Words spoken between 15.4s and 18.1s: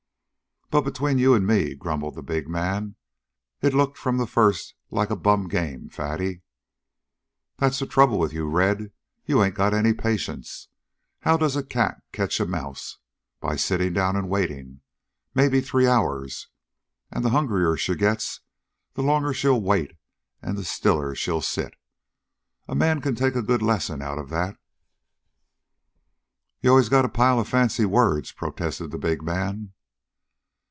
three hours. And the hungrier she